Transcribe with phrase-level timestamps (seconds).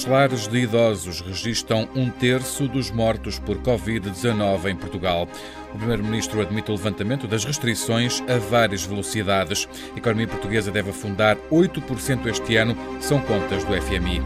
[0.00, 5.28] Os lares de idosos registram um terço dos mortos por Covid-19 em Portugal.
[5.74, 9.68] O Primeiro-Ministro admite o levantamento das restrições a várias velocidades.
[9.94, 14.22] A economia portuguesa deve afundar 8% este ano, são contas do FMI.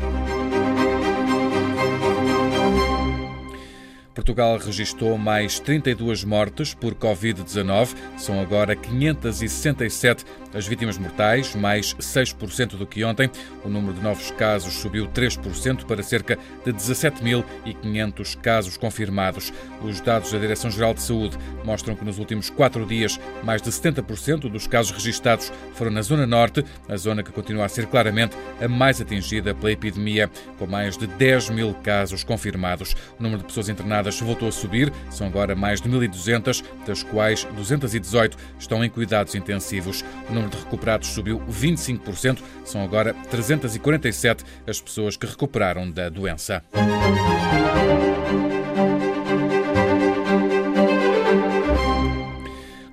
[4.24, 7.94] Portugal registrou mais 32 mortes por Covid-19.
[8.16, 10.24] São agora 567
[10.54, 13.28] as vítimas mortais, mais 6% do que ontem.
[13.64, 19.52] O número de novos casos subiu 3% para cerca de 17.500 casos confirmados.
[19.82, 24.48] Os dados da Direção-Geral de Saúde mostram que nos últimos quatro dias, mais de 70%
[24.48, 28.68] dos casos registados foram na Zona Norte, a zona que continua a ser claramente a
[28.68, 32.94] mais atingida pela epidemia, com mais de 10 mil casos confirmados.
[33.18, 37.44] O número de pessoas internadas voltou a subir, são agora mais de 1.200, das quais
[37.44, 40.04] 218 estão em cuidados intensivos.
[40.28, 46.62] O número de recuperados subiu 25%, são agora 347 as pessoas que recuperaram da doença.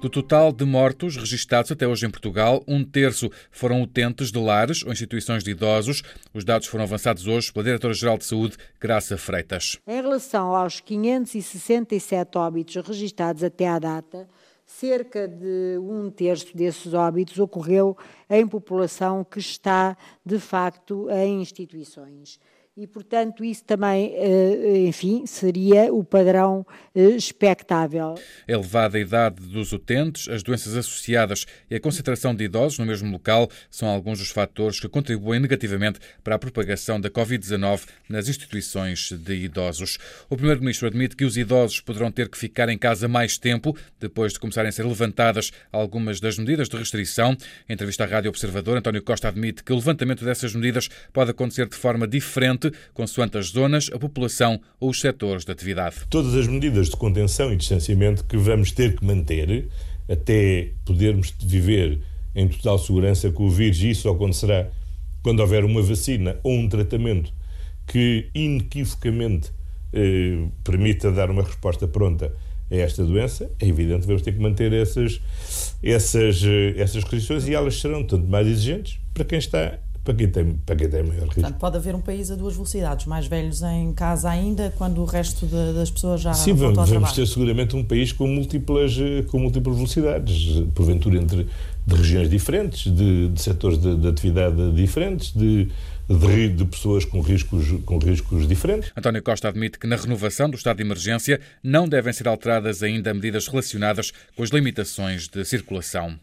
[0.01, 4.83] Do total de mortos registados até hoje em Portugal, um terço foram utentes de lares
[4.83, 6.01] ou instituições de idosos.
[6.33, 9.77] Os dados foram avançados hoje pela Diretora-Geral de Saúde, Graça Freitas.
[9.85, 14.27] Em relação aos 567 óbitos registados até à data,
[14.65, 17.95] cerca de um terço desses óbitos ocorreu
[18.27, 22.39] em população que está, de facto, em instituições
[22.77, 28.15] e, portanto, isso também, eh, enfim, seria o padrão eh, expectável.
[28.47, 33.11] A elevada idade dos utentes, as doenças associadas e a concentração de idosos no mesmo
[33.11, 39.11] local são alguns dos fatores que contribuem negativamente para a propagação da Covid-19 nas instituições
[39.11, 39.97] de idosos.
[40.29, 44.31] O Primeiro-Ministro admite que os idosos poderão ter que ficar em casa mais tempo depois
[44.31, 47.35] de começarem a ser levantadas algumas das medidas de restrição.
[47.67, 51.67] Em entrevista à Rádio Observador, António Costa admite que o levantamento dessas medidas pode acontecer
[51.67, 52.60] de forma diferente
[52.93, 55.95] consoante as zonas, a população ou os setores de atividade.
[56.09, 59.69] Todas as medidas de contenção e distanciamento que vamos ter que manter
[60.09, 61.99] até podermos viver
[62.35, 64.69] em total segurança com o vírus, e isso acontecerá
[65.21, 67.33] quando houver uma vacina ou um tratamento
[67.87, 69.51] que inequivocamente
[69.93, 72.33] eh, permita dar uma resposta pronta
[72.71, 75.21] a esta doença, é evidente que vamos ter que manter essas,
[75.83, 80.27] essas, eh, essas restrições e elas serão tanto mais exigentes para quem está para quem
[80.27, 81.35] tem, para quem tem maior risco.
[81.35, 85.05] Portanto, pode haver um país a duas velocidades, mais velhos em casa ainda, quando o
[85.05, 88.97] resto de, das pessoas já Sim, vamos, vamos ter seguramente um país com múltiplas,
[89.27, 91.47] com múltiplas velocidades, porventura entre
[91.85, 95.67] de regiões diferentes, de, de setores de, de, atividade diferentes, de,
[96.07, 98.91] de, de, pessoas com riscos, com riscos diferentes.
[98.95, 103.13] António Costa admite que na renovação do estado de emergência não devem ser alteradas ainda
[103.13, 106.17] medidas relacionadas com as limitações de circulação.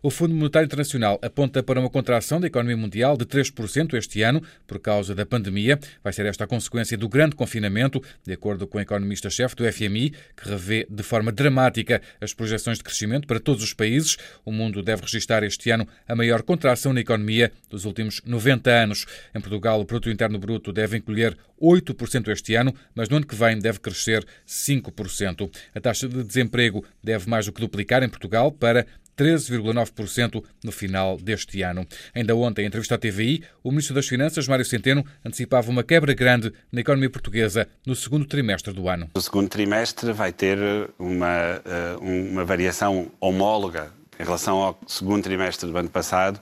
[0.00, 4.40] O Fundo Monetário Internacional aponta para uma contração da economia mundial de 3% este ano
[4.64, 5.76] por causa da pandemia.
[6.04, 10.10] Vai ser esta a consequência do grande confinamento, de acordo com o economista-chefe do FMI,
[10.36, 14.16] que revê de forma dramática as projeções de crescimento para todos os países.
[14.44, 19.04] O mundo deve registrar este ano a maior contração na economia dos últimos 90 anos.
[19.34, 23.34] Em Portugal, o produto interno bruto deve encolher 8% este ano, mas no ano que
[23.34, 25.50] vem deve crescer 5%.
[25.74, 28.86] A taxa de desemprego deve mais do que duplicar em Portugal para
[29.18, 31.84] 13,9% no final deste ano.
[32.14, 36.14] Ainda ontem, em entrevista à TVI, o Ministro das Finanças, Mário Centeno, antecipava uma quebra
[36.14, 39.10] grande na economia portuguesa no segundo trimestre do ano.
[39.14, 40.58] O segundo trimestre vai ter
[40.98, 46.40] uma, eh, uma variação homóloga em relação ao segundo trimestre do ano passado,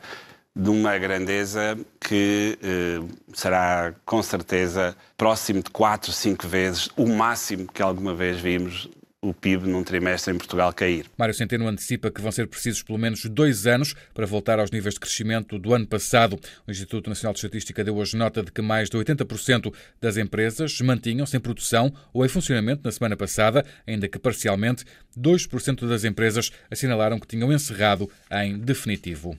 [0.55, 3.01] de uma grandeza que eh,
[3.35, 8.89] será com certeza próximo de 4, 5 vezes o máximo que alguma vez vimos
[9.29, 11.07] o PIB num trimestre em Portugal cair.
[11.17, 14.95] Mário Centeno antecipa que vão ser precisos pelo menos dois anos para voltar aos níveis
[14.95, 16.39] de crescimento do ano passado.
[16.67, 20.81] O Instituto Nacional de Estatística deu hoje nota de que mais de 80% das empresas
[20.81, 24.85] mantinham-se em produção ou em funcionamento na semana passada, ainda que parcialmente
[25.19, 29.37] 2% das empresas assinalaram que tinham encerrado em definitivo.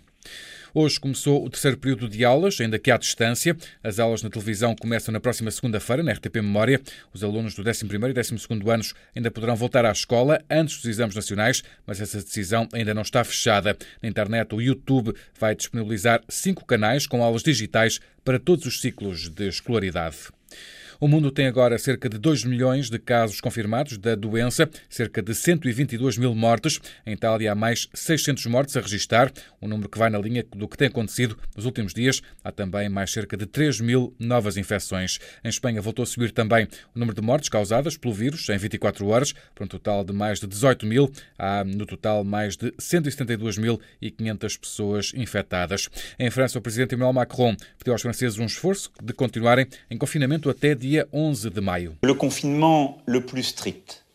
[0.79, 3.57] Hoje começou o terceiro período de aulas, ainda que à distância.
[3.83, 6.79] As aulas na televisão começam na próxima segunda-feira, na RTP Memória.
[7.11, 11.15] Os alunos do 11º e 12º anos ainda poderão voltar à escola antes dos exames
[11.15, 13.75] nacionais, mas essa decisão ainda não está fechada.
[14.03, 19.29] Na internet, o YouTube vai disponibilizar cinco canais com aulas digitais para todos os ciclos
[19.29, 20.27] de escolaridade.
[20.99, 25.35] O mundo tem agora cerca de 2 milhões de casos confirmados da doença, cerca de
[25.35, 26.81] 122 mil mortes.
[27.05, 30.67] Em Itália há mais 600 mortes a registrar, um número que vai na linha do
[30.67, 32.23] que tem acontecido nos últimos dias.
[32.43, 35.19] Há também mais cerca de 3 mil novas infecções.
[35.43, 39.05] Em Espanha voltou a subir também o número de mortes causadas pelo vírus em 24
[39.05, 41.11] horas, para um total de mais de 18 mil.
[41.37, 45.89] Há no total mais de 172.500 pessoas infectadas.
[46.17, 50.49] Em França, o presidente Emmanuel Macron pediu aos franceses um esforço de continuarem em confinamento
[50.49, 51.93] até dia 11 de maio.
[52.03, 54.05] Le confinement le plus strict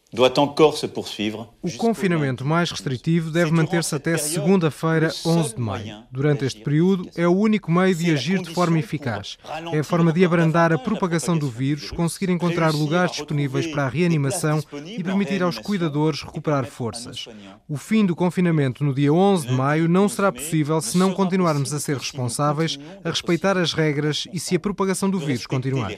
[1.63, 6.05] O confinamento mais restritivo deve manter-se até segunda-feira, 11 de maio.
[6.11, 9.39] Durante este período, é o único meio de agir de forma eficaz.
[9.73, 13.89] É a forma de abrandar a propagação do vírus, conseguir encontrar lugares disponíveis para a
[13.89, 17.27] reanimação e permitir aos cuidadores recuperar forças.
[17.67, 21.73] O fim do confinamento no dia 11 de maio não será possível se não continuarmos
[21.73, 25.91] a ser responsáveis, a respeitar as regras e se a propagação do vírus continuar.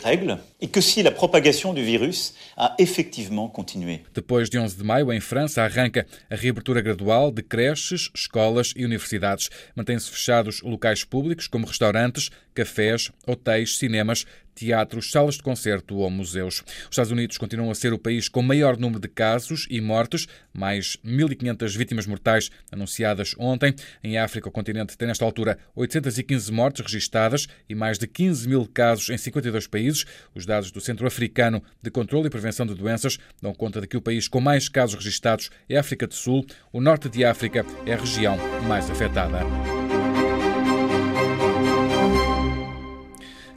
[0.61, 4.04] E que se a propagação do vírus a efetivamente.
[4.13, 8.85] Depois de 11 de maio, em França, arranca a reabertura gradual de creches, escolas e
[8.85, 9.51] universidades.
[9.75, 16.63] Mantêm-se fechados locais públicos, como restaurantes, cafés, hotéis, cinemas, teatros, salas de concerto ou museus.
[16.67, 20.27] Os Estados Unidos continuam a ser o país com maior número de casos e mortes,
[20.53, 23.75] mais 1.500 vítimas mortais anunciadas ontem.
[24.03, 28.67] Em África, o continente tem nesta altura 815 mortes registadas e mais de 15 mil
[28.67, 30.05] casos em 52 países.
[30.35, 33.97] Os dados do Centro Africano de Controlo e Prevenção de Doenças dão conta de que
[33.97, 36.47] o país com mais casos registados é a África do Sul.
[36.73, 38.37] O norte de África é a região
[38.67, 39.41] mais afetada.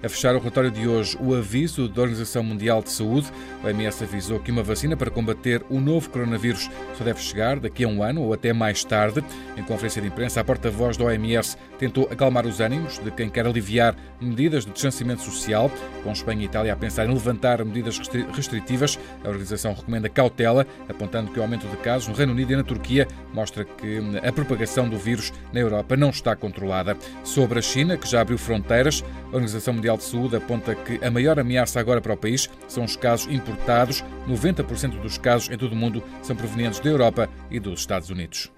[0.04, 3.32] A fechar o relatório de hoje, o aviso da Organização Mundial de Saúde.
[3.64, 7.84] O OMS avisou que uma vacina para combater o novo coronavírus só deve chegar daqui
[7.84, 9.24] a um ano ou até mais tarde.
[9.58, 13.48] Em conferência de imprensa, a porta-voz da OMS tentou acalmar os ânimos de quem quer
[13.48, 15.72] aliviar medidas de distanciamento social.
[16.04, 18.00] Com Espanha e Itália a pensar em levantar medidas
[18.36, 22.56] restritivas, a organização recomenda cautela, apontando que o aumento de casos no Reino Unido e
[22.56, 26.96] na Turquia mostra que a propagação do vírus na Europa não está controlada.
[27.24, 31.12] Sobre a China, que já abriu fronteiras, a Organização Mundial de Saúde aponta que a
[31.12, 34.04] maior ameaça agora para o país são os casos importados.
[34.28, 38.52] 90% dos casos em todo o mundo são provenientes da Europa e dos Estados Unidos.